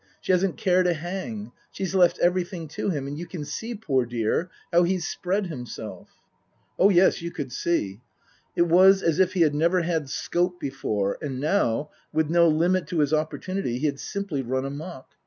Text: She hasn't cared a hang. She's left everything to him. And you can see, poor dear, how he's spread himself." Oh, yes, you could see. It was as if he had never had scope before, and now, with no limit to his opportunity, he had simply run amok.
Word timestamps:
She 0.19 0.31
hasn't 0.31 0.57
cared 0.57 0.87
a 0.87 0.95
hang. 0.95 1.51
She's 1.69 1.93
left 1.93 2.17
everything 2.17 2.67
to 2.69 2.89
him. 2.89 3.05
And 3.05 3.19
you 3.19 3.27
can 3.27 3.45
see, 3.45 3.75
poor 3.75 4.03
dear, 4.03 4.49
how 4.73 4.81
he's 4.81 5.07
spread 5.07 5.45
himself." 5.45 6.09
Oh, 6.79 6.89
yes, 6.89 7.21
you 7.21 7.29
could 7.29 7.51
see. 7.51 8.01
It 8.55 8.63
was 8.63 9.03
as 9.03 9.19
if 9.19 9.33
he 9.33 9.41
had 9.41 9.53
never 9.53 9.81
had 9.83 10.09
scope 10.09 10.59
before, 10.59 11.19
and 11.21 11.39
now, 11.39 11.91
with 12.11 12.31
no 12.31 12.47
limit 12.47 12.87
to 12.87 12.97
his 13.01 13.13
opportunity, 13.13 13.77
he 13.77 13.85
had 13.85 13.99
simply 13.99 14.41
run 14.41 14.65
amok. 14.65 15.05